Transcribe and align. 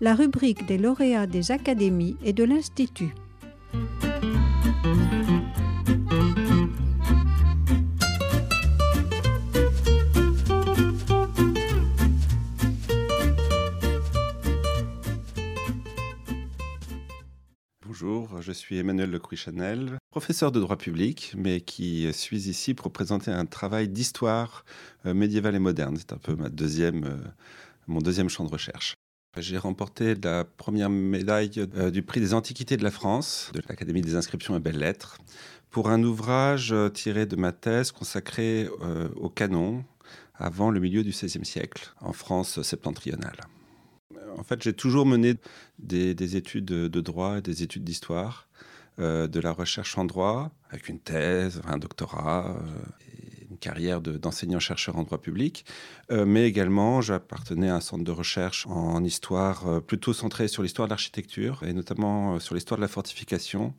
la 0.00 0.14
rubrique 0.14 0.64
des 0.66 0.78
lauréats 0.78 1.26
des 1.26 1.50
académies 1.50 2.16
et 2.22 2.32
de 2.32 2.44
l'Institut. 2.44 3.14
Bonjour, 17.84 18.40
je 18.40 18.52
suis 18.52 18.78
Emmanuel 18.78 19.10
Lecruy-Chanel, 19.10 19.98
professeur 20.12 20.52
de 20.52 20.60
droit 20.60 20.76
public, 20.76 21.34
mais 21.36 21.60
qui 21.60 22.12
suis 22.12 22.48
ici 22.48 22.74
pour 22.74 22.92
présenter 22.92 23.32
un 23.32 23.44
travail 23.44 23.88
d'histoire 23.88 24.64
euh, 25.04 25.14
médiévale 25.14 25.56
et 25.56 25.58
moderne. 25.58 25.96
C'est 25.96 26.12
un 26.12 26.18
peu 26.18 26.36
ma 26.36 26.48
deuxième, 26.48 27.04
euh, 27.04 27.16
mon 27.88 27.98
deuxième 27.98 28.28
champ 28.28 28.44
de 28.44 28.50
recherche. 28.50 28.94
J'ai 29.40 29.58
remporté 29.58 30.14
la 30.14 30.44
première 30.44 30.90
médaille 30.90 31.50
euh, 31.76 31.90
du 31.90 32.02
prix 32.02 32.20
des 32.20 32.34
antiquités 32.34 32.76
de 32.76 32.84
la 32.84 32.90
France, 32.90 33.50
de 33.54 33.62
l'Académie 33.68 34.00
des 34.00 34.14
inscriptions 34.14 34.56
et 34.56 34.60
belles-lettres, 34.60 35.18
pour 35.70 35.90
un 35.90 36.02
ouvrage 36.02 36.74
tiré 36.94 37.26
de 37.26 37.36
ma 37.36 37.52
thèse 37.52 37.92
consacrée 37.92 38.68
au 39.16 39.28
canon 39.28 39.84
avant 40.34 40.70
le 40.70 40.80
milieu 40.80 41.02
du 41.02 41.10
XVIe 41.10 41.44
siècle, 41.44 41.92
en 42.00 42.14
France 42.14 42.62
septentrionale. 42.62 43.36
En 44.38 44.44
fait, 44.44 44.62
j'ai 44.62 44.72
toujours 44.72 45.04
mené 45.04 45.34
des, 45.78 46.36
études 46.36 46.64
de 46.64 47.00
droit 47.00 47.38
et 47.38 47.42
des 47.42 47.62
études 47.62 47.84
d'histoire, 47.84 48.48
euh, 49.00 49.28
de 49.28 49.38
la 49.38 49.52
recherche 49.52 49.96
en 49.96 50.04
droit, 50.04 50.50
avec 50.70 50.88
une 50.88 50.98
thèse, 50.98 51.60
un 51.66 51.78
doctorat, 51.78 52.56
euh, 52.56 52.70
carrière 53.58 54.00
d'enseignant-chercheur 54.00 54.96
en 54.96 55.02
droit 55.02 55.20
public. 55.20 55.64
Euh, 56.10 56.24
mais 56.24 56.46
également, 56.46 57.00
j'appartenais 57.00 57.68
à 57.68 57.76
un 57.76 57.80
centre 57.80 58.04
de 58.04 58.10
recherche 58.10 58.66
en 58.66 59.02
histoire 59.04 59.82
plutôt 59.82 60.12
centré 60.12 60.48
sur 60.48 60.62
l'histoire 60.62 60.88
de 60.88 60.90
l'architecture, 60.90 61.62
et 61.62 61.72
notamment 61.72 62.38
sur 62.40 62.54
l'histoire 62.54 62.78
de 62.78 62.82
la 62.82 62.88
fortification. 62.88 63.74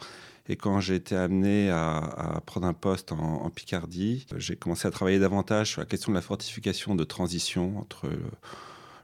Et 0.48 0.56
quand 0.56 0.80
j'ai 0.80 0.96
été 0.96 1.16
amené 1.16 1.70
à, 1.70 2.42
prendre 2.46 2.66
un 2.66 2.74
poste 2.74 3.12
en, 3.12 3.18
en 3.18 3.50
Picardie, 3.50 4.26
j'ai 4.38 4.56
commencé 4.56 4.88
à 4.88 4.92
travailler 4.92 5.20
davantage 5.20 5.72
sur 5.72 5.82
la 5.82 5.86
question 5.86 6.12
de 6.12 6.16
la 6.16 6.24
fortification 6.24 6.96
de 6.96 7.04
transition 7.04 7.78
entre 7.78 8.10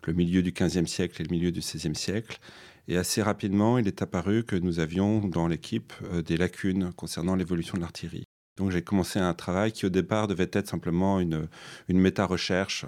le 0.07 0.13
milieu 0.13 0.41
du 0.41 0.51
XVe 0.51 0.87
siècle 0.87 1.21
et 1.21 1.25
le 1.25 1.31
milieu 1.31 1.51
du 1.51 1.59
XVIe 1.59 1.95
siècle. 1.95 2.39
Et 2.87 2.97
assez 2.97 3.21
rapidement, 3.21 3.77
il 3.77 3.87
est 3.87 4.01
apparu 4.01 4.43
que 4.43 4.55
nous 4.55 4.79
avions 4.79 5.27
dans 5.27 5.47
l'équipe 5.47 5.93
euh, 6.03 6.21
des 6.21 6.37
lacunes 6.37 6.91
concernant 6.93 7.35
l'évolution 7.35 7.75
de 7.75 7.81
l'artillerie. 7.81 8.25
Donc 8.57 8.71
j'ai 8.71 8.81
commencé 8.81 9.19
un 9.19 9.33
travail 9.33 9.71
qui 9.71 9.85
au 9.85 9.89
départ 9.89 10.27
devait 10.27 10.49
être 10.53 10.67
simplement 10.67 11.19
une, 11.19 11.47
une 11.89 11.99
méta-recherche, 11.99 12.85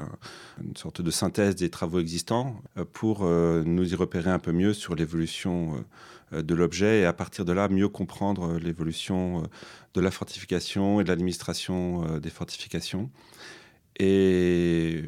une 0.64 0.76
sorte 0.78 1.02
de 1.02 1.12
synthèse 1.12 1.56
des 1.56 1.70
travaux 1.70 2.00
existants 2.00 2.62
euh, 2.78 2.86
pour 2.86 3.24
euh, 3.24 3.64
nous 3.66 3.92
y 3.92 3.96
repérer 3.96 4.30
un 4.30 4.40
peu 4.40 4.52
mieux 4.52 4.74
sur 4.74 4.96
l'évolution 4.96 5.86
de 6.34 6.56
l'objet 6.56 7.00
et 7.00 7.06
à 7.06 7.14
partir 7.14 7.46
de 7.46 7.54
là 7.54 7.70
mieux 7.70 7.88
comprendre 7.88 8.58
l'évolution 8.59 9.44
de 9.94 10.02
la 10.02 10.12
fortification 10.12 11.00
et 11.00 11.06
de 11.06 11.09
l'administration 11.09 12.20
des 12.20 12.30
fortifications. 12.30 13.09
Et 14.00 15.04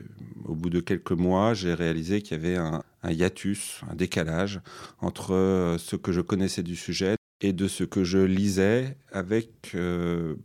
au 0.46 0.56
bout 0.56 0.70
de 0.70 0.80
quelques 0.80 1.12
mois, 1.12 1.54
j'ai 1.54 1.74
réalisé 1.74 2.22
qu'il 2.22 2.38
y 2.38 2.40
avait 2.40 2.58
un, 2.58 2.84
hiatus, 3.04 3.82
un 3.90 3.96
décalage 3.96 4.62
entre 5.00 5.34
euh, 5.34 5.78
ce 5.78 5.96
que 5.96 6.12
je 6.12 6.22
connaissais 6.22 6.64
du 6.64 6.76
sujet 6.76 7.19
et 7.42 7.54
de 7.54 7.68
ce 7.68 7.84
que 7.84 8.04
je 8.04 8.20
lisais 8.20 8.98
avec 9.12 9.72
euh, 9.76 10.36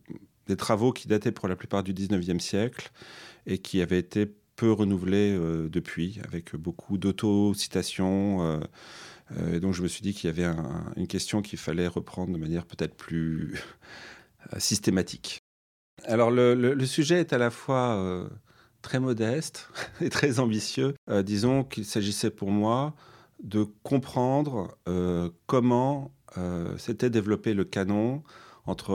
des 0.47 0.57
travaux 0.57 0.93
qui 0.93 1.09
dataient 1.09 1.33
pour 1.33 1.49
la 1.49 1.57
plupart 1.57 1.83
du 1.83 1.93
19e 1.93 2.39
siècle 2.39 2.91
et 3.47 3.59
qui 3.59 3.83
avaient 3.83 3.99
été 3.99 4.33
peu 4.57 4.71
renouvelés 4.71 5.37
euh, 5.37 5.69
depuis, 5.69 6.21
avec 6.25 6.55
beaucoup 6.55 6.99
d'auto-citations. 6.99 8.61
et 9.53 9.61
donc 9.61 9.75
je 9.75 9.83
me 9.83 9.89
suis 9.89 10.03
dit 10.03 10.15
qu'il 10.15 10.29
y 10.29 10.33
avait 10.33 10.57
une 10.97 11.07
question 11.07 11.43
qu'il 11.43 11.59
fallait 11.59 11.89
reprendre 11.89 12.33
de 12.33 12.39
manière 12.39 12.67
peut-être 12.67 12.95
plus 12.95 13.55
systématique. 14.59 15.41
Alors 16.07 16.31
le, 16.31 16.85
sujet 16.85 17.21
est 17.21 17.33
à 17.33 17.39
la 17.39 17.51
fois 17.51 17.97
euh, 17.97 18.29
très 18.83 19.01
modeste 19.01 19.71
et 20.01 20.11
très 20.11 20.39
ambitieux. 20.41 20.95
Euh, 21.09 21.23
disons 21.23 21.65
qu'il 21.65 21.85
s'agissait 21.85 22.31
pour 22.31 22.51
moi 22.51 22.95
de 23.43 23.67
comprendre 23.83 24.77
euh, 24.89 25.31
comment 25.47 26.14
s'était 26.79 27.11
développé 27.11 27.55
le 27.55 27.65
canon 27.65 28.23
entre 28.67 28.95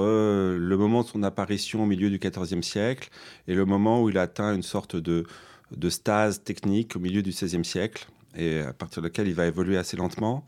le 0.58 0.78
moment 0.78 1.04
de 1.04 1.08
son 1.08 1.24
apparition 1.24 1.84
au 1.84 1.86
milieu 1.86 2.10
du 2.10 2.18
XIVe 2.18 2.62
siècle 2.62 3.10
et 3.48 3.54
le 3.54 3.66
moment 3.66 4.02
où 4.02 4.10
il 4.10 4.18
atteint 4.18 4.54
une 4.54 4.64
sorte 4.64 4.96
de, 4.96 5.26
stase 5.90 6.44
technique 6.44 6.96
au 6.96 7.00
milieu 7.00 7.22
du 7.22 7.30
XVIe 7.30 7.64
siècle, 7.64 8.08
et 8.36 8.62
à 8.62 8.74
partir 8.74 9.02
de 9.02 9.08
laquelle 9.08 9.28
il 9.28 9.36
va 9.36 9.46
évoluer 9.46 9.78
assez 9.78 9.98
lentement. 9.98 10.46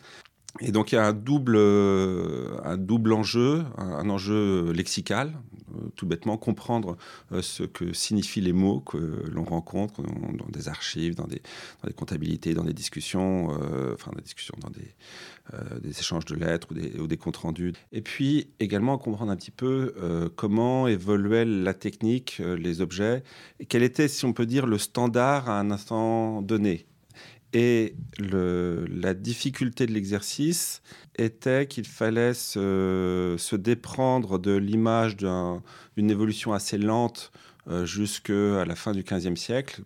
Et 0.59 0.71
donc 0.71 0.91
il 0.91 0.95
y 0.95 0.97
a 0.97 1.05
un 1.05 1.13
double, 1.13 1.57
un 1.57 2.77
double 2.77 3.13
enjeu, 3.13 3.63
un 3.77 4.09
enjeu 4.09 4.71
lexical, 4.73 5.33
euh, 5.75 5.89
tout 5.95 6.05
bêtement 6.05 6.37
comprendre 6.37 6.97
euh, 7.31 7.41
ce 7.41 7.63
que 7.63 7.93
signifient 7.93 8.41
les 8.41 8.53
mots 8.53 8.79
que 8.79 8.97
l'on 9.31 9.43
rencontre 9.43 10.01
dans, 10.01 10.47
des 10.49 10.67
archives, 10.67 11.15
dans 11.15 11.27
des, 11.27 11.41
comptabilités, 11.95 12.53
dans 12.53 12.63
des 12.63 12.73
discussions, 12.73 13.51
euh, 13.51 13.93
enfin 13.93 14.11
des 14.15 14.21
discussions, 14.21 14.55
dans 14.61 14.69
des, 14.69 14.95
échanges 15.89 16.25
de 16.25 16.35
lettres 16.35 16.69
ou 16.99 17.07
des, 17.07 17.17
comptes 17.17 17.37
rendus. 17.37 17.73
Et 17.91 18.01
puis 18.01 18.49
également 18.59 18.97
comprendre 18.97 19.31
un 19.31 19.35
petit 19.35 19.51
peu 19.51 19.93
comment 20.37 20.87
évoluait 20.87 21.43
la 21.43 21.73
technique, 21.73 22.37
les 22.39 22.79
objets, 22.79 23.23
et 23.59 23.65
quel 23.65 23.83
était, 23.83 24.07
si 24.07 24.23
on 24.23 24.31
peut 24.31 24.45
dire, 24.45 24.65
le 24.65 24.77
standard 24.77 25.49
à 25.49 25.59
un 25.59 25.71
instant 25.71 26.41
donné? 26.41 26.85
Et 27.53 27.95
la 28.17 29.13
difficulté 29.13 29.85
de 29.85 29.91
l'exercice 29.91 30.81
était 31.17 31.67
qu'il 31.67 31.85
fallait 31.85 32.33
se, 32.33 33.55
déprendre 33.55 34.39
de 34.39 34.55
l'image 34.55 35.17
d'une 35.17 36.09
évolution 36.09 36.53
assez 36.53 36.77
lente 36.77 37.31
euh, 37.67 37.85
jusqu'à 37.85 38.65
la 38.65 38.75
fin 38.75 38.93
du 38.93 39.03
XVe 39.03 39.35
siècle. 39.35 39.81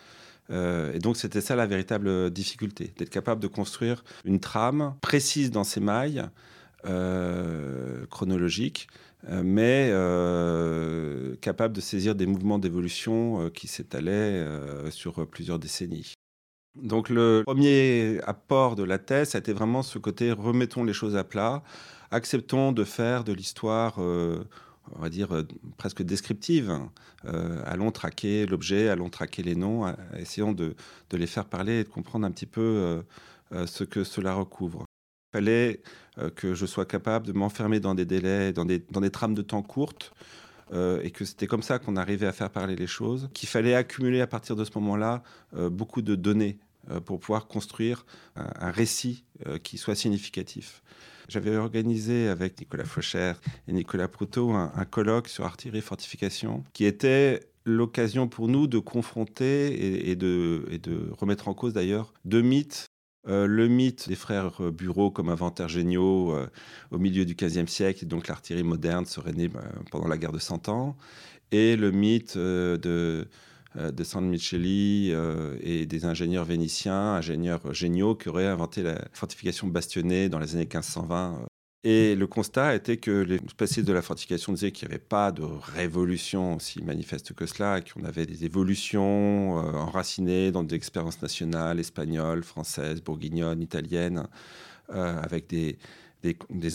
Euh, 0.52 0.94
et 0.94 1.00
donc 1.00 1.18
c'était 1.18 1.42
ça 1.42 1.56
la 1.56 1.66
véritable 1.66 2.30
difficulté, 2.30 2.94
d'être 2.98 3.10
capable 3.10 3.42
de 3.42 3.48
construire 3.48 4.04
une 4.26 4.40
trame 4.40 4.96
précise 5.02 5.50
dans 5.50 5.64
ses 5.64 5.80
mailles 5.80 6.24
euh, 6.86 8.06
chronologiques, 8.12 8.88
mais 9.28 9.90
capable 11.42 11.76
de 11.76 11.82
saisir 11.82 12.14
des 12.14 12.28
mouvements 12.28 12.60
d'évolution 12.60 13.50
qui 13.50 13.68
s'étalaient 13.68 14.46
sur 14.92 15.26
plusieurs 15.26 15.58
décennies. 15.58 16.15
Donc 16.76 17.10
le 17.10 17.44
premier 17.46 18.20
apport 18.26 18.76
de 18.76 18.84
la 18.84 18.98
thèse, 18.98 19.30
ça 19.30 19.38
a 19.38 19.40
été 19.40 19.54
vraiment 19.54 19.82
ce 19.82 19.98
côté 19.98 20.32
remettons 20.32 20.84
les 20.84 20.94
choses 20.94 21.16
à 21.16 21.24
plat, 21.24 21.64
acceptons 22.12 22.72
de 22.72 22.84
faire 22.84 23.24
de 23.24 23.32
l'histoire, 23.32 23.96
euh, 24.00 24.44
on 24.94 25.00
va 25.00 25.10
dire, 25.10 25.34
euh, 25.34 25.44
presque 25.78 26.04
descriptive. 26.04 26.78
Euh, 27.26 27.62
allons 27.66 27.92
traquer 27.92 28.46
l'objet, 28.46 28.90
allons 28.90 29.10
traquer 29.10 29.42
les 29.42 29.56
noms, 29.56 29.94
essayons 30.18 30.52
de, 30.52 30.76
les 31.12 31.28
faire 31.28 31.46
parler 31.46 31.80
et 31.80 31.84
de 31.84 31.90
comprendre 31.90 32.26
un 32.26 32.32
petit 32.32 32.46
peu 32.46 33.04
ce 33.52 33.84
que 33.84 34.04
cela 34.04 34.34
recouvre. 34.34 34.86
Il 35.34 35.38
fallait 35.38 35.82
que 36.36 36.54
je 36.54 36.66
sois 36.66 36.86
capable 36.86 37.26
de 37.26 37.32
m'enfermer 37.32 37.80
dans 37.80 37.96
des 37.96 38.06
délais, 38.06 38.54
dans 38.54 38.66
des, 38.66 38.80
dans 38.92 39.02
des 39.02 39.10
trames 39.10 39.34
de 39.34 39.42
temps 39.42 39.64
courtes, 39.64 40.14
et 40.74 41.12
que 41.12 41.26
c'était 41.26 41.48
comme 41.48 41.62
ça 41.62 41.80
qu'on 41.80 41.96
arrivait 41.96 42.26
à 42.26 42.32
faire 42.32 42.50
parler 42.50 42.76
les 42.76 42.88
choses, 42.88 43.30
qu'il 43.34 43.48
fallait 43.48 43.76
accumuler 43.76 44.22
à 44.22 44.28
partir 44.28 44.56
de 44.56 44.64
ce 44.64 44.72
moment-là 44.76 45.24
beaucoup 45.54 46.02
de 46.02 46.16
données 46.16 46.58
euh, 46.92 47.00
pour 47.00 47.20
pouvoir 47.20 47.48
construire 47.48 48.06
un, 48.36 48.70
récit 48.70 49.24
euh, 49.48 49.58
qui 49.58 49.80
soit 49.80 49.96
significatif. 49.96 50.84
J'avais 51.28 51.56
organisé 51.56 52.28
avec 52.28 52.60
Nicolas 52.60 52.86
Faucher 52.86 53.34
et 53.68 53.74
Nicolas 53.74 54.08
Proutot 54.08 54.52
un, 54.52 54.86
colloque 54.86 55.28
sur 55.28 55.46
artillerie 55.46 55.82
fortification 55.82 56.64
qui 56.74 56.86
était 56.86 57.40
l'occasion 57.64 58.28
pour 58.28 58.48
nous 58.48 58.68
de 58.68 58.78
confronter 58.78 60.10
et 60.10 60.16
de, 60.16 61.10
remettre 61.18 61.48
en 61.48 61.56
cause 61.56 61.74
d'ailleurs 61.74 62.14
deux 62.24 62.44
mythes. 62.44 62.86
Euh, 63.28 63.48
le 63.48 63.68
mythe 63.68 64.08
des 64.08 64.16
frères 64.16 64.62
Bureau 64.72 65.12
comme 65.12 65.30
inventaires 65.30 65.70
géniaux 65.70 66.36
au 66.92 66.98
milieu 66.98 67.26
du 67.26 67.36
XVe 67.36 67.68
siècle, 67.68 68.04
et 68.04 68.08
donc 68.08 68.28
l'artillerie 68.28 68.64
moderne 68.64 69.06
serait 69.06 69.34
née 69.34 69.50
pendant 69.92 70.08
la 70.08 70.18
guerre 70.18 70.32
de 70.32 70.40
Cent 70.40 70.70
Ans, 70.70 70.96
et 71.52 71.76
le 71.76 71.92
mythe 71.92 72.38
de 72.38 73.28
euh, 73.78 73.92
de 73.92 74.04
San 74.04 74.26
Micheli 74.26 75.12
euh, 75.12 75.58
et 75.62 75.86
des 75.86 76.06
ingénieurs 76.06 76.46
vénitiens, 76.46 77.16
ingénieurs 77.16 77.74
géniaux 77.74 78.16
qui 78.16 78.30
auraient 78.30 78.48
inventé 78.48 78.84
la 78.84 78.98
fortification 79.12 79.68
bastonnée 79.68 80.30
dans 80.30 80.40
les 80.40 80.56
années 80.56 80.64
1520. 80.64 81.46
Euh. 81.86 81.90
Et 81.90 82.16
le 82.16 82.28
constat 82.28 82.76
était 82.76 82.98
que 82.98 83.12
les 83.12 83.38
spécialistes 83.50 83.88
de 83.88 83.94
la 83.94 84.02
fortification 84.02 84.54
disaient 84.54 84.72
qu'il 84.72 84.88
n'y 84.88 84.94
avait 84.94 85.04
pas 85.04 85.32
de 85.32 85.44
révolution 85.44 86.56
aussi 86.56 86.82
manifeste 86.84 87.34
que 87.34 87.46
cela, 87.46 87.82
qu'on 87.82 88.04
avait 88.04 88.26
des 88.26 88.46
évolutions 88.46 89.56
enracinées 89.56 90.52
dans 90.52 90.64
des 90.64 90.76
expériences 90.76 91.22
nationales, 91.22 91.80
espagnoles, 91.80 92.44
françaises, 92.44 93.02
bourguignonnes, 93.02 93.62
italiennes, 93.62 94.28
avec 94.90 95.48
des, 95.48 95.78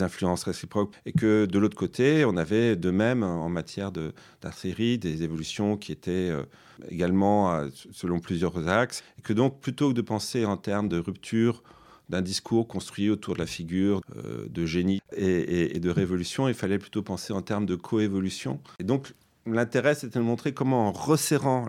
influences 0.02 0.44
réciproques, 0.44 0.94
et 1.06 1.12
que 1.12 1.46
de 1.46 1.58
l'autre 1.58 1.76
côté, 1.76 2.24
on 2.24 2.36
avait 2.36 2.76
de 2.76 2.90
même 2.90 3.22
en 3.22 3.48
matière 3.48 3.92
d'artillerie 4.40 4.98
des 4.98 5.22
évolutions 5.22 5.76
qui 5.76 5.92
étaient 5.92 6.30
euh, 6.30 6.44
également 6.88 7.52
euh, 7.52 7.68
selon 7.92 8.20
plusieurs 8.20 8.68
axes, 8.68 9.02
et 9.18 9.22
que 9.22 9.32
donc 9.32 9.60
plutôt 9.60 9.88
que 9.88 9.94
de 9.94 10.02
penser 10.02 10.44
en 10.44 10.56
termes 10.56 10.88
de 10.88 10.98
rupture 10.98 11.62
d'un 12.10 12.22
discours 12.22 12.66
construit 12.66 13.08
autour 13.08 13.34
de 13.34 13.38
la 13.38 13.46
figure 13.46 14.02
euh, 14.16 14.46
de 14.48 14.66
génie 14.66 15.00
et, 15.16 15.78
de 15.78 15.90
révolution. 15.90 16.48
Il 16.48 16.54
fallait 16.54 16.78
plutôt 16.78 17.02
penser 17.02 17.32
en 17.32 17.40
termes 17.40 17.66
de 17.66 17.76
coévolution. 17.76 18.60
Et 18.80 18.84
donc, 18.84 19.14
l'intérêt, 19.46 19.94
c'était 19.94 20.18
de 20.18 20.24
montrer 20.24 20.52
comment, 20.52 20.88
en 20.88 20.92
resserrant 20.92 21.68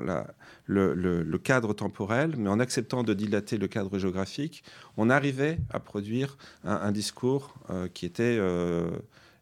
le, 0.66 1.38
cadre 1.38 1.74
temporel, 1.74 2.36
mais 2.38 2.50
en 2.50 2.60
acceptant 2.60 3.04
de 3.04 3.14
dilater 3.14 3.58
le 3.58 3.68
cadre 3.68 3.98
géographique, 4.00 4.64
on 4.98 5.10
arrivait 5.10 5.60
à 5.70 5.80
produire 5.80 6.38
un, 6.64 6.92
discours 6.92 7.54
euh, 7.70 7.88
qui 7.88 8.06
était 8.06 8.38
euh, 8.40 8.90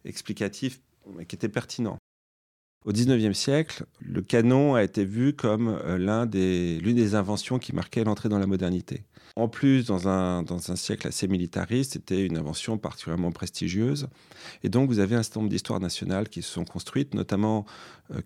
explicatif, 0.04 0.82
qui 1.28 1.36
était 1.36 1.50
pertinent. 1.50 1.98
Au 2.86 2.94
XIXe 2.94 3.38
siècle, 3.38 3.86
le 4.00 4.22
canon 4.22 4.74
a 4.76 4.84
été 4.84 5.04
vu 5.04 5.34
comme 5.34 5.68
euh, 5.68 5.98
l'une 6.80 6.96
des, 6.96 7.16
inventions 7.16 7.60
qui 7.60 7.76
marquait 7.76 8.06
l'entrée 8.06 8.30
dans 8.30 8.40
la 8.40 8.48
modernité. 8.48 9.04
En 9.36 9.50
plus, 9.50 9.86
dans 9.86 10.08
un, 10.08 10.46
siècle 10.76 11.08
assez 11.08 11.28
militariste, 11.28 11.94
c'était 11.94 12.26
une 12.26 12.38
invention 12.38 12.78
particulièrement 12.78 13.32
prestigieuse. 13.32 14.08
Et 14.64 14.70
donc, 14.70 14.90
vous 14.90 15.00
avez 15.00 15.16
un 15.16 15.24
certain 15.24 15.42
nombre 15.42 15.50
d'histoires 15.50 15.82
nationales 15.82 16.30
qui 16.30 16.42
se 16.42 16.52
sont 16.52 16.64
construites, 16.64 17.14
notamment, 17.14 17.66
euh, 18.12 18.22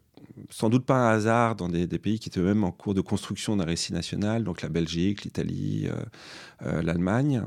sans 0.52 0.70
doute 0.70 0.86
pas 0.86 1.10
un 1.10 1.14
hasard, 1.14 1.56
dans 1.56 1.68
des, 1.68 1.88
pays 1.88 2.20
qui 2.20 2.30
étaient 2.30 2.40
même 2.40 2.64
en 2.64 2.72
cours 2.72 2.94
de 2.94 3.02
construction 3.02 3.58
d'un 3.58 3.66
récit 3.66 3.92
national, 3.92 4.44
donc 4.44 4.62
la 4.62 4.70
Belgique, 4.70 5.24
l'Italie, 5.24 5.90
euh, 6.62 6.82
l'Allemagne, 6.84 7.44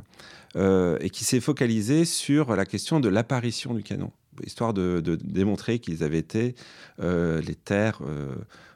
et 0.57 1.11
qui 1.11 1.25
s'est 1.25 1.41
focalisé 1.41 2.07
sur 2.07 2.57
la 2.57 2.65
question 2.65 2.99
de 2.99 3.11
l'apparition 3.11 3.75
du 3.75 3.83
canon 3.83 4.11
histoire 4.45 4.75
de, 4.75 5.01
démontrer 5.01 5.79
qu'ils 5.79 6.03
avaient 6.03 6.19
été 6.19 6.55
euh, 7.01 7.41
les 7.41 7.55
terres 7.55 8.01
euh, 8.07 8.35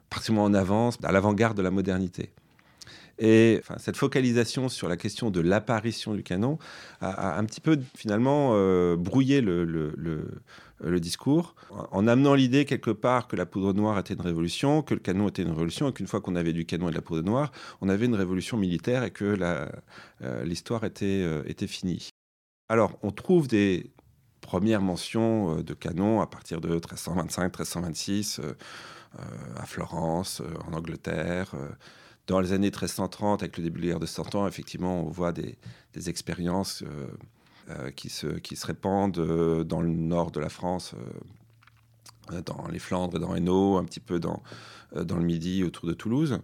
particulièrement 0.09 0.47
en 0.47 0.55
avance, 0.55 0.99
à 1.03 1.13
l'avant-garde 1.13 1.57
de 1.57 1.63
la 1.63 1.71
modernité. 1.71 2.31
Et 3.19 3.61
cette 3.77 3.99
focalisation 3.99 4.71
sur 4.71 4.89
la 4.89 4.97
question 4.97 5.31
de 5.31 5.41
l'apparition 5.41 6.15
du 6.15 6.23
canon 6.23 6.59
a, 7.03 7.39
un 7.39 7.45
petit 7.45 7.61
peu 7.61 7.79
finalement 7.95 8.53
euh, 8.55 8.97
brouillé 8.97 9.43
le, 9.43 10.99
discours, 11.01 11.55
en 11.71 12.09
amenant 12.09 12.35
l'idée 12.35 12.65
quelque 12.65 12.91
part 12.91 13.29
que 13.29 13.37
la 13.37 13.45
poudre 13.45 13.75
noire 13.75 13.99
était 13.99 14.15
une 14.15 14.23
révolution, 14.23 14.81
que 14.81 14.95
le 14.95 15.01
canon 15.01 15.29
était 15.29 15.43
une 15.43 15.51
révolution, 15.51 15.91
et 15.91 15.93
qu'une 15.93 16.07
fois 16.07 16.23
qu'on 16.23 16.35
avait 16.35 16.55
du 16.55 16.65
canon 16.65 16.89
et 16.89 16.93
de 16.93 16.97
la 16.97 17.03
poudre 17.03 17.23
noire, 17.23 17.53
on 17.83 17.91
avait 17.91 18.07
une 18.07 18.15
révolution 18.15 18.57
militaire 18.57 19.05
et 19.05 19.11
que 19.11 19.37
l'histoire 20.43 20.85
était 20.85 21.67
finie. 21.67 22.09
Alors, 22.71 22.97
on 23.03 23.11
trouve 23.11 23.49
des, 23.49 23.91
première 24.51 24.81
mention 24.81 25.59
euh, 25.59 25.63
de 25.63 25.75
canon 25.75 26.21
à 26.21 26.27
partir 26.27 26.61
de 26.61 26.81
1325-1326 26.81 28.41
euh, 28.41 28.53
euh, 29.17 29.23
à 29.57 29.65
Florence, 29.65 30.43
en 30.67 30.73
Angleterre. 30.73 31.55
Dans 32.27 32.41
les 32.41 32.53
années 32.53 32.73
1330, 32.73 33.45
avec 33.45 33.59
le 33.59 33.63
début 33.63 33.81
de 33.81 33.93
la 33.93 33.99
de 34.01 34.07
Cent 34.07 34.35
Ans, 34.35 34.49
effectivement, 34.49 35.05
on 35.05 35.09
voit 35.09 35.31
des, 35.31 35.57
expériences 36.09 36.83
qui, 37.97 38.09
se, 38.09 38.67
répandent 38.67 39.65
dans 39.65 39.81
le 39.81 39.89
nord 39.89 40.31
de 40.31 40.41
la 40.41 40.49
France, 40.49 40.95
dans 42.47 42.67
les 42.69 42.79
Flandres, 42.79 43.19
dans 43.19 43.35
Hainaut, 43.35 43.79
un 43.79 43.85
petit 43.85 44.01
peu 44.01 44.21
dans 44.21 44.43
le 44.95 45.25
Midi, 45.25 45.65
autour 45.65 45.89
de 45.89 45.95
Toulouse. 45.95 46.41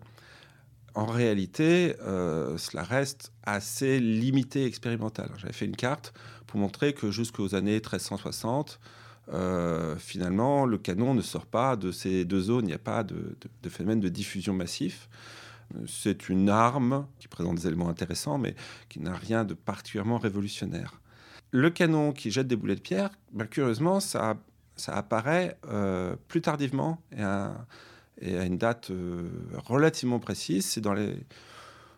En 0.96 1.06
réalité, 1.06 1.94
cela 2.00 2.82
reste 2.82 3.30
assez 3.44 4.00
limité 4.00 4.64
expérimental. 4.64 5.30
J'avais 5.36 5.52
fait 5.52 5.66
une 5.66 5.76
carte 5.76 6.14
pour 6.46 6.58
montrer 6.58 6.94
que 6.94 7.10
jusqu'aux 7.10 7.54
années 7.54 7.74
1360, 7.74 8.80
euh, 9.32 9.96
finalement, 9.96 10.66
le 10.66 10.78
canon 10.78 11.14
ne 11.14 11.22
sort 11.22 11.46
pas 11.46 11.76
de 11.76 11.90
ces 11.90 12.24
deux 12.24 12.40
zones. 12.40 12.64
Il 12.64 12.68
n'y 12.68 12.74
a 12.74 12.78
pas 12.78 13.02
de, 13.02 13.36
phénomène 13.68 14.00
de 14.00 14.08
diffusion 14.08 14.54
massif. 14.54 15.08
C'est 15.86 16.28
une 16.28 16.48
arme 16.48 17.06
qui 17.18 17.26
présente 17.26 17.56
des 17.56 17.66
éléments 17.66 17.88
intéressants, 17.88 18.38
mais 18.38 18.54
qui 18.88 19.00
n'a 19.00 19.14
rien 19.14 19.44
de 19.44 19.54
particulièrement 19.54 20.18
révolutionnaire. 20.18 21.00
Le 21.50 21.70
canon 21.70 22.12
qui 22.12 22.30
jette 22.30 22.46
des 22.46 22.56
boulets 22.56 22.76
de 22.76 22.80
pierre, 22.80 23.10
ben, 23.32 23.46
curieusement, 23.46 23.98
ça, 23.98 24.36
apparaît 24.88 25.58
euh, 25.68 26.14
plus 26.28 26.40
tardivement 26.40 27.00
et 27.16 27.22
à, 27.22 27.66
et 28.20 28.36
à 28.38 28.44
une 28.44 28.58
date 28.58 28.90
euh, 28.90 29.28
relativement 29.56 30.18
précise. 30.18 30.66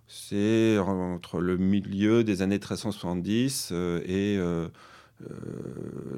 C'est 0.08 0.78
entre 0.78 1.40
le 1.40 1.56
milieu 1.56 2.24
des 2.24 2.42
années 2.42 2.56
1370 2.56 3.70
euh, 3.72 4.00
et 4.06 4.36
euh, 4.38 4.68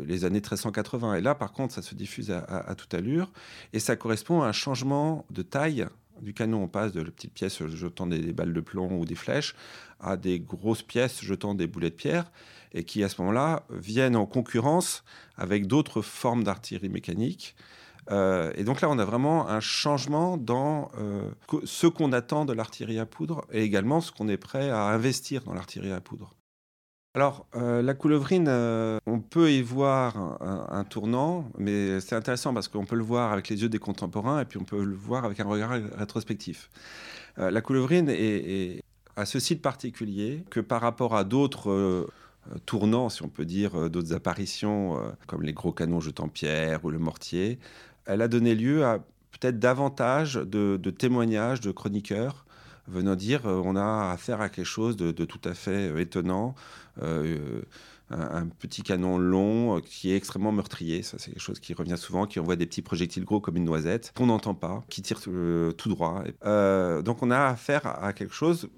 les 0.06 0.25
années 0.25 0.41
1380. 0.41 1.14
Et 1.14 1.20
là, 1.20 1.35
par 1.35 1.52
contre, 1.52 1.75
ça 1.75 1.82
se 1.82 1.94
diffuse 1.94 2.31
à, 2.31 2.75
toute 2.76 2.94
allure. 2.94 3.31
Et 3.73 3.79
ça 3.79 3.97
correspond 3.97 4.43
à 4.43 4.49
un 4.49 4.52
changement 4.52 5.26
de 5.31 5.43
taille 5.43 5.87
du 6.20 6.35
canon. 6.35 6.62
On 6.62 6.69
passe 6.69 6.93
de 6.93 7.03
petites 7.03 7.32
pièces 7.32 7.67
jetant 7.67 8.06
des, 8.06 8.32
balles 8.32 8.53
de 8.53 8.61
plomb 8.61 8.99
ou 8.99 9.05
des 9.05 9.14
flèches 9.14 9.55
à 10.00 10.17
des 10.17 10.38
grosses 10.38 10.82
pièces 10.82 11.23
jetant 11.23 11.55
des 11.55 11.67
boulets 11.67 11.91
de 11.91 11.94
pierre 11.94 12.31
et 12.72 12.84
qui, 12.84 13.02
à 13.02 13.08
ce 13.08 13.20
moment-là, 13.20 13.64
viennent 13.70 14.17
en 14.17 14.26
concurrence 14.26 15.05
avec 15.37 15.67
d'autres 15.67 16.02
formes 16.02 16.44
d'artillerie 16.44 16.88
mécanique 16.88 17.56
euh, 18.11 18.52
et 18.56 18.64
donc 18.64 18.81
là, 18.81 18.88
on 18.90 18.99
a 18.99 19.05
vraiment 19.05 19.49
un 19.49 19.61
changement 19.61 20.37
dans 20.37 20.90
euh, 20.99 21.31
ce 21.64 21.87
qu'on 21.87 22.12
attend 22.12 22.44
de 22.44 22.52
l'artillerie 22.52 22.99
à 22.99 23.06
poudre 23.06 23.44
et 23.52 23.62
également 23.62 24.00
ce 24.00 24.11
qu'on 24.11 24.28
est 24.28 24.37
prêt 24.37 24.70
à 24.70 24.87
investir 24.87 25.43
dans 25.44 25.55
l'artillerie 25.55 25.93
à 25.93 26.00
poudre. 26.00 26.34
Alors, 27.14 27.46
euh, 27.56 27.82
la 27.82 27.94
coulevrine, 27.94 28.49
on 29.06 29.19
peut 29.19 29.50
y 29.50 29.62
voir 29.62 30.38
un, 30.40 30.84
tournant, 30.84 31.50
mais 31.58 32.00
c'est 32.00 32.14
intéressant 32.14 32.55
parce 32.55 32.69
qu'on 32.69 32.84
peut 32.84 32.94
le 32.94 33.02
voir 33.02 33.32
avec 33.32 33.49
les 33.49 33.62
yeux 33.62 33.69
des 33.69 33.81
contemporains 33.81 34.40
et 34.40 34.44
puis 34.44 34.58
on 34.58 34.64
peut 34.64 34.84
le 34.84 34.94
voir 34.94 35.25
avec 35.25 35.40
un 35.40 35.44
regard 35.44 35.70
rétrospectif. 35.96 36.70
la 37.37 37.61
coulevrine 37.61 38.08
est, 38.08 38.81
a 39.17 39.26
ceci 39.26 39.56
de 39.56 39.61
particulier 39.61 40.44
que 40.50 40.61
par 40.61 40.81
rapport 40.81 41.17
à 41.17 41.25
d'autres 41.25 42.08
tournants, 42.66 43.08
si 43.08 43.22
on 43.22 43.28
peut 43.28 43.44
dire, 43.44 43.90
d'autres 43.90 44.12
apparitions, 44.12 44.98
comme 45.26 45.42
les 45.42 45.52
gros 45.52 45.72
canons 45.72 46.00
jetant 46.00 46.28
pierre 46.28 46.84
ou 46.84 46.90
le 46.90 46.98
mortier, 46.98 47.58
elle 48.06 48.22
a 48.22 48.28
donné 48.28 48.54
lieu 48.54 48.84
à 48.84 48.98
peut-être 49.40 49.58
davantage 49.58 50.34
de, 50.34 50.90
témoignages 50.90 51.60
de 51.60 51.70
chroniqueurs 51.70 52.44
venant 52.88 53.14
dire 53.14 53.46
euh, 53.46 53.62
on 53.64 53.76
a 53.76 54.10
affaire 54.10 54.40
à 54.40 54.48
quelque 54.48 54.66
chose 54.66 54.96
de, 54.96 55.12
tout 55.12 55.40
à 55.44 55.54
fait 55.54 55.90
euh, 55.90 56.00
étonnant. 56.00 56.54
Euh, 57.02 57.62
un, 58.12 58.46
petit 58.46 58.82
canon 58.82 59.19
long 59.19 59.81
qui 59.81 60.10
est 60.10 60.16
extrêmement 60.16 60.50
meurtrier. 60.50 61.04
Ça, 61.04 61.16
c'est 61.20 61.31
quelque 61.31 61.40
chose 61.40 61.60
qui 61.60 61.75
revient 61.75 61.96
souvent, 61.96 62.26
qui 62.26 62.40
envoie 62.40 62.56
des 62.56 62.66
petits 62.66 62.82
projectiles 62.82 63.24
gros 63.24 63.41
comme 63.41 63.56
une 63.56 63.65
noisette, 63.65 64.12
qu'on 64.17 64.26
n'entend 64.26 64.55
pas, 64.55 64.82
qui 64.88 65.00
tire 65.00 65.20
tout 65.20 65.88
droit. 65.88 66.24
donc 66.43 67.22
on 67.22 67.31
a 67.31 67.44
affaire 67.44 67.86
à 68.03 68.12
quelque 68.12 68.34
chose 68.34 68.69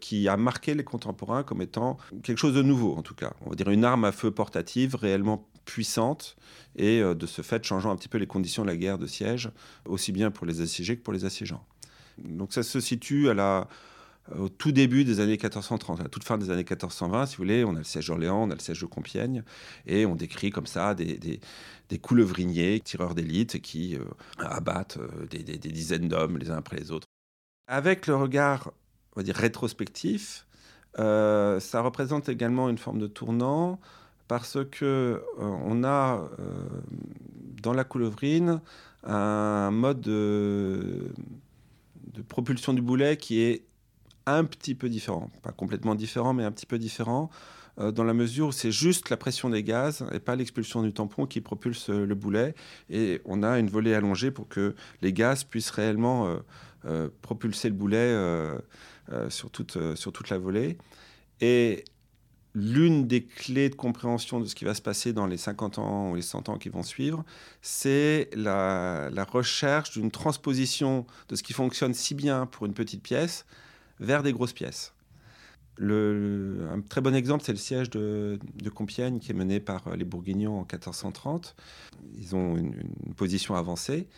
qui 0.00 0.28
a 0.28 0.36
marqué 0.36 0.74
les 0.74 0.84
contemporains 0.84 1.42
comme 1.42 1.62
étant 1.62 1.98
quelque 2.22 2.38
chose 2.38 2.54
de 2.54 2.62
nouveau, 2.62 2.94
en 2.96 3.02
tout 3.02 3.14
cas. 3.14 3.32
On 3.44 3.50
va 3.50 3.56
dire 3.56 3.68
une 3.68 3.84
arme 3.84 4.04
à 4.04 4.12
feu 4.12 4.30
portative 4.30 4.94
réellement 4.94 5.48
puissante 5.66 6.36
et 6.76 7.02
euh, 7.02 7.14
de 7.14 7.26
ce 7.26 7.42
fait 7.42 7.62
changeant 7.62 7.90
un 7.90 7.96
petit 7.96 8.08
peu 8.08 8.16
les 8.16 8.26
conditions 8.26 8.62
de 8.62 8.68
la 8.68 8.76
guerre 8.76 8.98
de 8.98 9.06
siège, 9.06 9.50
aussi 9.84 10.12
bien 10.12 10.30
pour 10.30 10.46
les 10.46 10.62
assiégés 10.62 10.96
que 10.96 11.02
pour 11.02 11.12
les 11.12 11.26
assiégeants. 11.26 11.66
Donc 12.16 12.54
ça 12.54 12.62
se 12.62 12.80
situe 12.80 13.28
à 13.28 13.34
la, 13.34 13.68
au 14.34 14.48
tout 14.48 14.72
début 14.72 15.04
des 15.04 15.20
années 15.20 15.32
1430, 15.32 16.00
à 16.00 16.04
la 16.04 16.08
toute 16.08 16.24
fin 16.24 16.38
des 16.38 16.50
années 16.50 16.64
1420, 16.64 17.26
si 17.26 17.36
vous 17.36 17.42
voulez, 17.42 17.64
on 17.64 17.74
a 17.74 17.78
le 17.78 17.84
siège 17.84 18.06
d'Orléans, 18.06 18.44
on 18.44 18.50
a 18.50 18.54
le 18.54 18.60
siège 18.60 18.80
de 18.80 18.86
Compiègne, 18.86 19.42
et 19.86 20.06
on 20.06 20.14
décrit 20.14 20.50
comme 20.50 20.66
ça 20.66 20.94
des, 20.94 21.18
des, 21.18 21.98
coulevriniers, 21.98 22.80
tireurs 22.80 23.14
d'élite, 23.14 23.60
qui 23.60 23.96
euh, 23.96 24.04
abattent 24.38 24.98
euh, 24.98 25.26
des, 25.26 25.42
dizaines 25.58 26.08
d'hommes 26.08 26.38
les 26.38 26.50
uns 26.50 26.56
après 26.56 26.78
les 26.78 26.90
autres. 26.90 27.06
Avec 27.68 28.06
le 28.06 28.16
regard, 28.16 28.72
on 29.16 29.20
va 29.20 29.22
dire, 29.24 29.34
rétrospectif, 29.34 30.46
ça 30.96 31.80
représente 31.80 32.28
également 32.28 32.68
une 32.68 32.78
forme 32.78 32.98
de 32.98 33.06
tournant 33.06 33.80
parce 34.28 34.58
que 34.70 34.84
euh, 34.84 35.20
on 35.38 35.84
a 35.84 36.28
euh, 36.38 36.52
dans 37.62 37.72
la 37.72 37.84
coulevrine 37.84 38.60
un 39.04 39.70
mode 39.70 40.00
de, 40.00 41.12
propulsion 42.28 42.72
du 42.72 42.82
boulet 42.82 43.16
qui 43.16 43.40
est 43.40 43.62
un 44.26 44.44
petit 44.44 44.74
peu 44.74 44.88
différent, 44.88 45.30
pas 45.42 45.52
complètement 45.52 45.94
différent, 45.94 46.32
mais 46.32 46.44
un 46.44 46.50
petit 46.50 46.66
peu 46.66 46.78
différent, 46.78 47.30
euh, 47.78 47.92
dans 47.92 48.02
la 48.02 48.14
mesure 48.14 48.48
où 48.48 48.52
c'est 48.52 48.72
juste 48.72 49.10
la 49.10 49.16
pression 49.16 49.50
des 49.50 49.62
gaz 49.62 50.04
et 50.12 50.18
pas 50.18 50.34
l'expulsion 50.34 50.82
du 50.82 50.92
tampon 50.92 51.26
qui 51.26 51.40
propulse 51.40 51.88
le 51.90 52.14
boulet. 52.14 52.54
Et 52.90 53.20
on 53.24 53.44
a 53.44 53.58
une 53.60 53.68
volée 53.68 53.94
allongée 53.94 54.32
pour 54.32 54.48
que 54.48 54.74
les 55.02 55.12
gaz 55.12 55.44
puissent 55.44 55.70
réellement 55.70 56.36
propulser 57.20 57.68
le 57.68 57.74
boulet 57.74 58.14
sur, 59.28 59.50
toute, 59.50 59.96
sur 59.96 60.12
toute 60.12 60.30
la 60.30 60.38
volée. 60.38 60.78
Et 61.40 61.84
l'une 62.56 63.06
des 63.06 63.22
clés 63.22 63.68
de 63.68 63.74
compréhension 63.74 64.40
de 64.40 64.46
ce 64.46 64.54
qui 64.54 64.64
va 64.64 64.72
se 64.72 64.80
passer 64.80 65.12
dans 65.12 65.26
les 65.26 65.36
50 65.36 65.78
ans 65.78 66.10
ou 66.10 66.14
les 66.14 66.22
100 66.22 66.48
ans 66.48 66.56
qui 66.56 66.70
vont 66.70 66.82
suivre, 66.82 67.22
c'est 67.60 68.30
la, 68.34 69.10
recherche 69.30 69.90
d'une 69.90 70.10
transposition 70.10 71.06
de 71.28 71.36
ce 71.36 71.42
qui 71.42 71.52
fonctionne 71.52 71.92
si 71.92 72.14
bien 72.14 72.46
pour 72.46 72.64
une 72.64 72.72
petite 72.72 73.02
pièce 73.02 73.44
vers 74.00 74.22
des 74.22 74.32
grosses 74.32 74.54
pièces. 74.54 74.94
un 75.78 76.80
très 76.88 77.02
bon 77.02 77.14
exemple, 77.14 77.44
c'est 77.44 77.52
le 77.52 77.58
siège 77.58 77.90
de, 77.90 78.38
Compiègne 78.74 79.18
qui 79.18 79.32
est 79.32 79.34
mené 79.34 79.60
par 79.60 79.94
les 79.94 80.06
Bourguignons 80.06 80.54
en 80.54 80.62
1430. 80.62 81.54
Ils 82.16 82.34
ont 82.34 82.56
une, 82.56 82.74
position 83.16 83.54
avancée. 83.54 84.08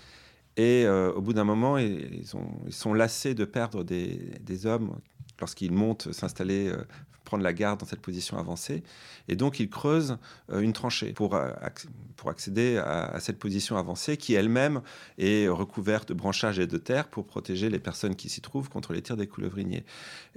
Et 0.59 0.85
euh, 0.85 1.13
au 1.13 1.21
bout 1.21 1.33
d'un 1.33 1.45
moment, 1.45 1.79
ils, 1.79 2.27
sont 2.71 2.93
lassés 2.93 3.35
de 3.35 3.45
perdre 3.45 3.85
des, 3.85 4.67
hommes 4.67 4.99
lorsqu'ils 5.41 5.73
montent 5.73 6.13
s'installer 6.13 6.69
euh, 6.69 6.83
prendre 7.23 7.45
la 7.45 7.53
garde 7.53 7.79
dans 7.79 7.87
cette 7.87 8.01
position 8.01 8.39
avancée. 8.39 8.83
Et 9.29 9.37
donc, 9.37 9.61
il 9.61 9.71
creuse 9.71 10.19
une 10.53 10.73
tranchée 10.73 11.13
pour, 11.13 11.39
pour 12.17 12.31
accéder 12.31 12.79
à, 12.79 13.21
cette 13.21 13.39
position 13.39 13.77
avancée 13.77 14.17
qui 14.17 14.35
elle-même 14.35 14.81
est 15.19 15.47
recouverte 15.47 16.09
de 16.09 16.15
branchages 16.15 16.59
et 16.59 16.67
de 16.67 16.79
terre 16.79 17.07
pour 17.07 17.27
protéger 17.27 17.69
les 17.69 17.79
personnes 17.79 18.17
qui 18.17 18.29
s'y 18.29 18.41
trouvent 18.41 18.71
contre 18.71 18.95
les 18.95 19.03
tirs 19.03 19.17
des 19.17 19.27
coulevriniers. 19.27 19.85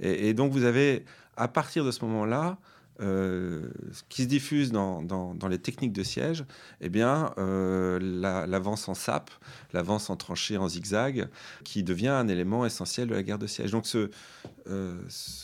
Et, 0.00 0.28
et 0.28 0.34
donc, 0.34 0.52
vous 0.52 0.64
avez, 0.64 1.04
à 1.36 1.48
partir 1.48 1.84
de 1.84 1.90
ce 1.90 2.04
moment-là, 2.04 2.58
euh, 3.00 3.68
qui 4.10 4.24
se 4.24 4.28
diffuse 4.28 4.70
dans, 4.70 5.36
les 5.48 5.58
techniques 5.58 5.94
de 5.94 6.02
siège, 6.02 6.44
eh 6.80 6.90
bien, 6.90 7.32
euh, 7.38 7.98
l'avance 8.46 8.88
en 8.88 8.94
sape, 8.94 9.30
l'avance 9.72 10.10
en 10.10 10.16
tranchée 10.16 10.58
en 10.58 10.68
zigzag, 10.68 11.28
qui 11.64 11.82
devient 11.82 12.08
un 12.08 12.28
élément 12.28 12.66
essentiel 12.66 13.08
de 13.08 13.14
la 13.14 13.22
guerre 13.22 13.38
de 13.38 13.46
siège. 13.46 13.70
Donc 13.70 13.86
ce, 13.86 14.10
euh, 14.68 15.00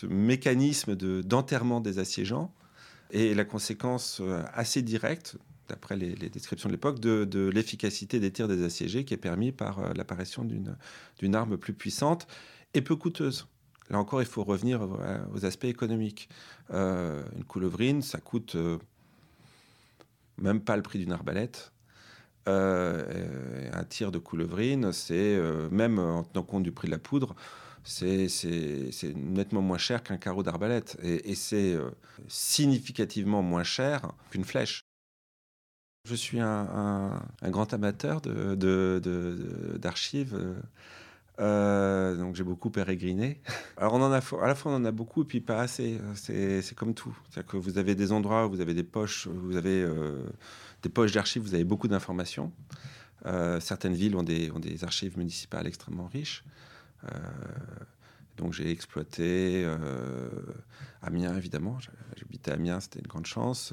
mécanisme 0.09 0.95
d'enterrement 0.95 1.81
des 1.81 1.99
assiégeants 1.99 2.53
est 3.11 3.35
la 3.35 3.45
conséquence 3.45 4.21
assez 4.53 4.83
directe 4.83 5.37
d'après 5.69 5.97
les, 5.97 6.15
descriptions 6.15 6.69
de 6.69 6.75
l'époque, 6.75 7.01
de, 7.01 7.49
l'efficacité 7.49 8.21
des 8.21 8.31
tirs 8.31 8.49
des 8.49 8.63
assiégés 8.63 9.05
qui 9.05 9.15
est 9.15 9.19
permis 9.19 9.53
par 9.53 9.95
l'apparition 9.95 10.45
d'une 10.45 11.35
arme 11.35 11.57
plus 11.57 11.73
puissante 11.73 12.27
et 12.75 12.83
peu 12.83 12.95
coûteuse. 12.95 13.49
Là 13.91 13.99
encore, 13.99 14.21
il 14.21 14.27
faut 14.27 14.45
revenir 14.45 14.87
aux 15.35 15.45
aspects 15.45 15.65
économiques. 15.65 16.29
Euh, 16.73 17.23
une 17.37 17.45
coulevrine, 17.45 18.03
ça 18.03 18.19
coûte 18.19 18.55
euh, 18.55 18.79
même 20.37 20.61
pas 20.61 20.77
le 20.77 20.83
prix 20.83 20.99
d'une 20.99 21.13
arbalète. 21.13 21.73
Euh, 22.49 23.71
un 23.73 23.85
tir 23.85 24.11
de 24.13 24.19
coulevrine, 24.19 24.93
c'est 24.93 25.39
même 25.71 25.99
en 25.99 26.25
tenant 26.25 26.45
compte 26.45 26.63
du 26.63 26.73
prix 26.73 26.89
de 26.89 26.93
la 26.93 26.99
poudre, 26.99 27.35
c'est 27.85 28.29
nettement 29.15 29.63
moins 29.63 29.79
cher 29.79 30.03
qu'un 30.03 30.19
carreau 30.19 30.43
d'arbalète. 30.43 30.99
Et, 31.03 31.35
c'est 31.35 31.77
significativement 32.27 33.43
moins 33.43 33.65
cher 33.65 34.13
qu'une 34.31 34.45
flèche. 34.45 34.83
Je 36.05 36.15
suis 36.15 36.41
un, 36.41 37.21
grand 37.43 37.73
amateur 37.75 38.21
d'archives. 39.79 40.39
Euh, 41.41 42.17
donc 42.17 42.35
j'ai 42.35 42.43
beaucoup 42.43 42.71
pérégriné. 42.71 43.41
Alors 43.77 43.95
on 43.95 44.03
en 44.03 44.11
a, 44.11 44.19
à 44.19 44.47
la 44.47 44.55
fois 44.55 44.73
on 44.73 44.77
en 44.77 44.85
a 44.85 44.91
beaucoup 44.91 45.23
et 45.23 45.27
puis 45.27 45.41
pas 45.41 45.61
assez. 45.61 46.01
C'est 46.15 46.75
comme 46.75 46.95
tout. 46.95 47.17
C'est-à-dire 47.31 47.53
que 47.53 47.57
vous 47.57 47.79
avez 47.79 47.95
des 47.95 48.13
endroits 48.13 48.47
vous 48.47 48.61
avez 48.61 48.75
des 48.75 48.83
poches, 48.83 49.29
vous 49.29 49.57
avez 49.57 49.83
euh, 49.83 50.25
des 50.83 50.89
poches 50.89 51.13
d'archives, 51.13 51.43
vous 51.43 51.55
avez 51.55 51.65
beaucoup 51.65 51.89
d'informations. 51.89 52.53
Euh, 53.27 53.61
certaines 53.61 53.95
villes 53.95 54.17
ont 54.17 54.23
des, 54.23 54.51
ont 54.53 54.61
des, 54.61 54.85
archives 54.85 55.19
municipales 55.19 55.67
extrêmement 55.67 56.07
riches. 56.07 56.45
donc 58.37 58.53
j'ai 58.53 58.71
exploité 58.71 59.65
Amiens 61.03 61.37
évidemment. 61.37 61.79
J'habitais 62.17 62.51
Amiens, 62.51 62.81
c'était 62.81 62.99
une 62.99 63.07
grande 63.07 63.27
chance. 63.27 63.73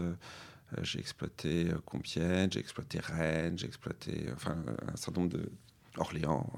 j'ai 0.81 0.99
exploité 0.99 1.69
Compiègne, 1.85 2.51
j'ai 2.51 2.59
exploité 2.59 2.99
Rennes, 2.99 3.57
j'ai 3.57 3.67
exploité 3.67 4.27
enfin 4.35 4.57
un 4.87 4.95
certain 4.95 5.21
nombre 5.21 5.33
de 5.33 5.49
Orléans. 5.97 6.49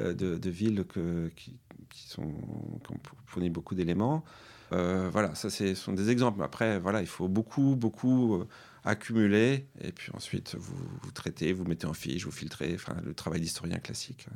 Euh, 0.00 0.12
de, 0.12 0.50
villes 0.50 0.84
que, 0.84 1.30
qui, 1.36 1.58
sont, 2.06 2.22
ont 2.22 2.80
fourni 3.24 3.48
beaucoup 3.48 3.74
d'éléments. 3.74 4.24
Euh, 4.72 5.08
voilà, 5.10 5.34
ça 5.34 5.48
ce 5.48 5.74
sont 5.74 5.92
des 5.94 6.10
exemples. 6.10 6.42
Après, 6.42 6.78
voilà, 6.78 7.00
il 7.00 7.06
faut 7.06 7.28
beaucoup, 7.28 7.76
beaucoup 7.76 8.34
euh, 8.34 8.48
accumuler 8.84 9.66
et 9.80 9.92
puis 9.92 10.12
ensuite 10.14 10.54
vous, 10.58 11.10
traitez, 11.12 11.52
vous 11.54 11.64
mettez 11.64 11.86
en 11.86 11.94
fiche, 11.94 12.24
vous 12.24 12.30
filtrez. 12.30 12.72
Enfin, 12.74 12.96
le 13.04 13.14
travail 13.14 13.40
d'historien 13.40 13.78
classique. 13.78 14.26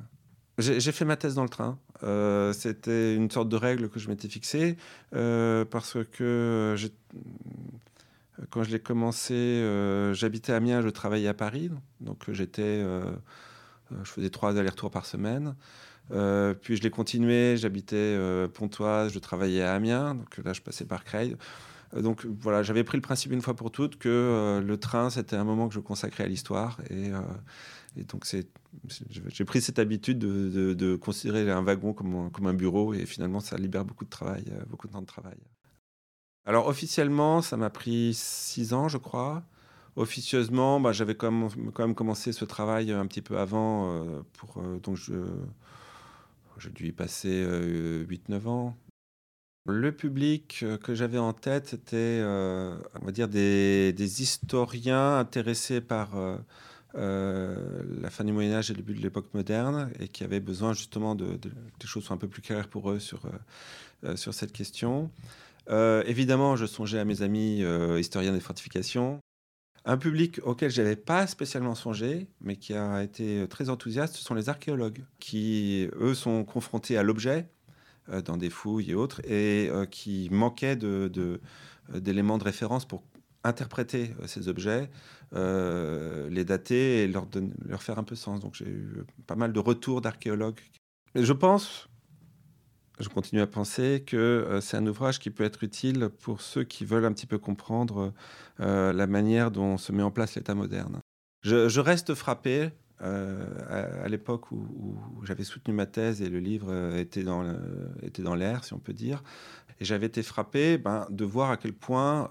J'ai 0.59 0.93
fait 0.93 1.05
ma 1.05 1.17
thèse 1.17 1.35
dans 1.35 1.43
le 1.43 1.49
train. 1.49 1.79
C'était 2.55 3.15
une 3.15 3.31
sorte 3.31 3.49
de 3.49 3.57
règle 3.57 3.89
que 3.91 3.99
je 3.99 4.09
m'étais 4.09 4.29
fixée 4.29 4.77
parce 5.11 5.97
que 6.13 6.77
quand 8.49 8.63
je 8.63 8.71
l'ai 8.71 8.81
commencé, 8.81 9.63
j'habitais 10.13 10.53
à 10.53 10.57
Amiens, 10.57 10.81
je 10.83 10.89
travaillais 10.89 11.29
à 11.29 11.35
Paris, 11.35 11.71
donc 12.01 12.31
j'étais 12.31 12.63
euh, 12.63 13.03
je 14.05 14.11
faisais 14.11 14.31
trois 14.31 14.59
allers-retours 14.59 14.91
par 14.91 15.07
semaine. 15.07 15.55
Euh, 16.13 16.55
puis 16.55 16.77
je 16.77 16.83
l'ai 16.83 16.91
continué, 16.91 17.57
j'habitais 17.57 17.97
euh, 17.97 18.49
Pontoise, 18.49 19.13
je 19.13 19.19
travaillais 19.19 19.63
à 19.63 19.75
Amiens, 19.75 20.15
donc 20.17 20.39
là 20.39 20.53
je 20.53 20.61
passais 20.61 20.85
par 20.85 21.05
Creil. 21.05 21.37
donc 21.97 22.27
voilà, 22.27 22.63
j'avais 22.63 22.83
pris 22.83 22.97
le 22.99 23.03
principe 23.03 23.33
une 23.33 23.43
fois 23.43 23.55
pour 23.55 23.71
toutes 23.71 23.97
que 23.97 24.61
le 24.65 24.77
train 24.77 25.11
c'était 25.11 25.37
un 25.37 25.45
moment 25.45 25.69
que 25.69 25.75
je 25.75 25.81
consacrais 25.81 26.25
à 26.25 26.27
l'histoire 26.27 26.79
et, 26.91 27.11
donc 28.05 28.25
j'ai 28.89 29.45
pris 29.45 29.61
cette 29.61 29.79
habitude 29.79 30.19
de, 30.19 30.97
considérer 30.97 31.49
un 31.51 31.63
wagon 31.63 31.93
comme, 31.93 32.31
comme, 32.31 32.47
un 32.47 32.55
bureau 32.55 32.93
et 32.93 33.07
finalement 33.07 33.41
ça 33.41 33.57
libère 33.57 33.85
beaucoup 33.85 34.05
de 34.05 34.11
travail, 34.11 34.45
beaucoup 34.69 34.89
de 34.89 34.93
temps 34.93 35.03
de 35.03 35.07
travail. 35.07 35.39
Alors 36.45 36.67
officiellement 36.67 37.41
ça 37.41 37.57
m'a 37.57 37.71
pris 37.71 38.15
six 38.15 38.73
ans 38.73 38.89
je 38.89 38.99
crois 38.99 39.45
officieusement, 39.97 40.81
bah, 40.81 40.93
j'avais 40.93 41.15
quand 41.15 41.31
même, 41.31 41.95
commencé 41.95 42.33
ce 42.33 42.45
travail 42.45 42.93
un 42.93 43.07
petit 43.07 43.23
peu 43.23 43.39
avant. 43.39 43.93
Euh, 43.93 44.23
euh, 44.57 44.79
donc, 44.79 44.99
j'ai 46.59 46.71
dû 46.71 46.89
y 46.89 46.93
passer 46.93 47.45
8-9 47.45 47.45
euh, 47.49 48.49
ans. 48.49 48.77
Le 49.67 49.93
public 49.93 50.65
que 50.83 50.95
j'avais 50.95 51.19
en 51.19 51.33
tête, 51.33 51.69
c'était, 51.69 52.23
on 52.25 53.05
va 53.05 53.13
dire, 53.13 53.29
des, 53.29 53.93
des, 53.93 54.23
historiens 54.23 55.19
intéressés 55.19 55.81
par 55.83 56.17
la 56.95 58.11
fin 58.11 58.25
du 58.25 58.33
Moyen 58.33 58.55
Âge 58.55 58.71
et 58.71 58.75
le 58.75 58.79
début 58.79 58.95
de 58.95 59.03
l'époque 59.03 59.33
moderne, 59.35 59.93
et 60.01 60.09
qui 60.09 60.25
avaient 60.25 60.41
besoin 60.41 60.73
justement 60.73 61.15
de, 61.15 61.37
de, 61.37 61.51
des 61.79 61.87
choses 61.87 62.05
soient 62.05 62.17
un 62.17 62.19
peu 62.19 62.27
plus 62.27 62.43
claires 62.43 62.69
pour 62.69 62.91
eux 62.91 62.99
sur, 62.99 63.21
sur 64.15 64.33
cette 64.33 64.53
question. 64.53 65.11
évidemment, 65.69 66.57
je 66.57 66.65
songeais 66.65 66.99
à 66.99 67.05
mes 67.05 67.21
amis 67.21 67.63
historiens 67.99 68.33
des 68.33 68.41
fortifications. 68.41 69.21
Un 69.85 69.97
public 69.97 70.41
auquel 70.45 70.71
je 70.71 70.83
n'avais 70.83 70.97
pas 70.97 71.27
spécialement 71.27 71.75
songé, 71.75 72.29
mais 72.41 72.57
qui 72.57 72.75
a 72.75 73.03
été 73.03 73.47
très 73.49 73.71
enthousiaste, 73.71 74.15
ce 74.15 74.23
sont 74.23 74.35
les 74.35 74.49
archéologues, 74.49 75.05
qui, 75.19 75.89
eux, 75.99 76.15
sont 76.15 76.45
confrontés 76.45 76.99
à 76.99 77.03
l'objet 77.03 77.49
euh, 78.11 78.21
dans 78.23 78.37
des 78.37 78.51
fouilles 78.51 78.91
et 78.91 78.95
autres, 78.95 79.21
et 79.25 79.69
euh, 79.71 79.87
qui 79.87 80.29
manquaient 80.31 80.79
euh, 80.83 81.39
d'éléments 81.95 82.39
de, 82.39 82.45
référence 82.45 82.85
pour 82.85 83.03
interpréter 83.43 84.15
ces 84.27 84.49
objets, 84.49 84.91
les 85.33 86.45
dater 86.45 87.05
et 87.05 87.09
leur, 87.09 87.27
leur 87.67 87.83
faire 87.83 87.99
un 87.99 88.05
peu 88.05 88.15
sens. 88.17 88.41
Donc 88.41 88.55
j'ai 88.55 88.69
eu 88.69 89.05
pas 89.27 89.35
mal 89.35 89.55
de 89.55 89.61
retours 89.61 90.03
d'archéologues. 90.03 90.61
Je 91.15 91.33
pense, 91.33 91.89
je 93.01 93.09
continue 93.09 93.41
à 93.41 93.47
penser 93.47 94.05
que 94.07 94.17
euh, 94.17 94.61
c'est 94.61 94.77
un 94.77 94.87
ouvrage 94.87 95.19
qui 95.19 95.31
peut 95.31 95.45
être 95.45 95.65
utile 95.65 96.11
pour 96.21 96.41
ceux 96.41 96.65
qui 96.65 96.85
veulent 96.85 97.07
un 97.07 97.13
petit 97.13 97.27
peu 97.27 97.39
comprendre 97.39 98.13
euh, 98.61 98.93
la 98.93 99.07
manière 99.07 99.51
dont 99.51 99.79
se 99.79 99.91
met 99.93 100.03
en 100.03 100.11
place 100.11 100.35
l'État 100.35 100.55
moderne. 100.55 101.01
Je, 101.43 101.81
reste 101.81 102.15
frappé 102.15 102.69
euh, 103.01 104.03
à, 104.05 104.09
l'époque 104.09 104.53
où, 104.53 104.99
j'avais 105.25 105.45
soutenu 105.45 105.73
ma 105.73 105.87
thèse 105.87 106.21
et 106.21 106.29
le 106.29 106.39
livre 106.39 106.95
était 106.95 107.23
dans, 107.23 108.35
l'air, 108.35 108.65
si 108.65 108.75
on 108.75 108.79
peut 108.79 108.93
dire. 108.93 109.23
Et 109.81 109.87
j'avais 109.87 110.07
été 110.07 110.23
frappé 110.23 110.77
ben, 110.77 111.07
de 111.09 111.25
voir 111.25 111.51
à 111.51 111.57
quel 111.57 111.73
point, 111.73 112.31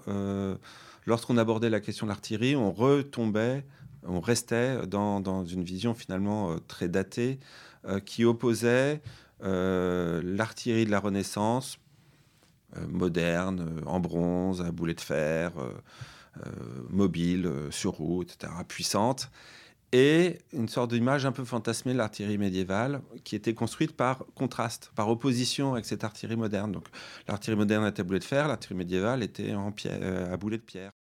lorsqu'on 1.06 1.36
abordait 1.38 1.70
la 1.70 1.80
question 1.80 2.06
de 2.06 2.10
l'artillerie, 2.10 2.54
on 2.54 2.70
retombait, 2.70 3.66
on 4.04 4.20
restait 4.20 4.86
dans, 4.86 5.44
une 5.44 5.64
vision 5.64 5.92
finalement 5.92 6.56
très 6.68 6.88
datée 6.88 7.40
qui 8.04 8.24
opposait 8.24 9.02
l'artillerie 9.42 10.84
de 10.84 10.90
la 10.90 11.00
Renaissance, 11.00 11.78
euh, 12.76 12.86
moderne, 12.86 13.78
euh, 13.78 13.86
en 13.86 13.98
bronze, 14.00 14.60
à 14.62 14.70
boulet 14.70 14.94
de 14.94 15.00
fer, 15.00 15.52
mobile, 16.88 17.50
sur 17.70 17.92
route, 17.92 18.32
etc., 18.32 18.52
puissante, 18.66 19.30
et 19.92 20.38
une 20.52 20.68
sorte 20.68 20.92
d'image 20.92 21.26
un 21.26 21.32
peu 21.32 21.44
fantasmée 21.44 21.92
de 21.92 21.98
l'artillerie 21.98 22.38
médiévale 22.38 23.02
qui 23.24 23.34
était 23.34 23.52
construite 23.52 23.96
par 23.96 24.24
contraste, 24.36 24.92
par 24.94 25.08
opposition 25.08 25.72
avec 25.72 25.84
cette 25.84 26.04
artillerie 26.04 26.36
moderne. 26.36 26.70
Donc 26.70 26.86
l'artillerie 27.26 27.58
moderne 27.58 27.86
était 27.86 28.00
à 28.02 28.04
boulet 28.04 28.20
de 28.20 28.24
fer, 28.24 28.46
l'artillerie 28.46 28.78
médiévale 28.78 29.24
était 29.24 29.54
en 29.54 29.72
pierre, 29.72 30.32
à 30.32 30.36
boulet 30.36 30.58
de 30.58 30.62
pierre. 30.62 30.92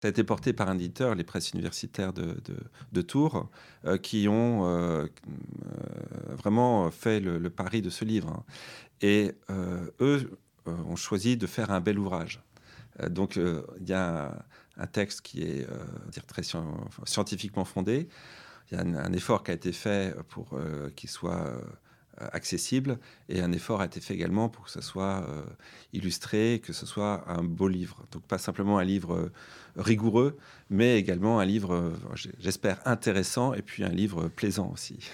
Ça 0.00 0.06
a 0.06 0.10
été 0.10 0.22
porté 0.22 0.52
par 0.52 0.68
un 0.68 0.76
éditeur, 0.76 1.16
les 1.16 1.24
presses 1.24 1.50
universitaires 1.50 2.12
de, 2.12 3.02
Tours, 3.02 3.50
euh, 3.84 3.98
qui 3.98 4.28
ont 4.28 4.64
euh, 4.64 5.06
euh, 5.06 6.34
vraiment 6.36 6.88
fait 6.92 7.18
le, 7.18 7.50
pari 7.50 7.82
de 7.82 7.90
ce 7.90 8.04
livre. 8.04 8.44
Et 9.00 9.32
eux 10.00 10.38
ont 10.66 10.96
choisi 10.96 11.36
de 11.36 11.46
faire 11.46 11.72
un 11.72 11.80
bel 11.80 11.98
ouvrage. 11.98 12.40
donc 13.08 13.36
il 13.36 13.88
y 13.88 13.92
a 13.92 14.44
un, 14.76 14.86
texte 14.86 15.22
qui 15.22 15.42
est 15.42 15.66
très 16.26 16.42
scientifiquement 17.04 17.64
fondé. 17.64 18.08
Il 18.70 18.78
y 18.78 18.80
a 18.80 18.82
un, 18.82 19.12
effort 19.12 19.42
qui 19.42 19.50
a 19.50 19.54
été 19.54 19.72
fait 19.72 20.14
pour 20.28 20.56
qu'il 20.94 21.10
soit 21.10 21.60
accessible 22.32 22.98
et 23.28 23.40
un 23.40 23.52
effort 23.52 23.80
a 23.80 23.86
été 23.86 24.00
fait 24.00 24.14
également 24.14 24.48
pour 24.48 24.64
que 24.64 24.70
ce 24.70 24.80
soit 24.80 25.26
illustré, 25.92 26.60
que 26.64 26.72
ce 26.72 26.86
soit 26.86 27.24
un 27.28 27.42
beau 27.42 27.68
livre. 27.68 28.04
Donc 28.12 28.22
pas 28.22 28.38
simplement 28.38 28.78
un 28.78 28.84
livre 28.84 29.30
rigoureux, 29.76 30.36
mais 30.70 30.98
également 30.98 31.40
un 31.40 31.44
livre, 31.44 31.92
j'espère, 32.38 32.80
intéressant 32.86 33.54
et 33.54 33.62
puis 33.62 33.84
un 33.84 33.90
livre 33.90 34.28
plaisant 34.28 34.70
aussi. 34.72 35.10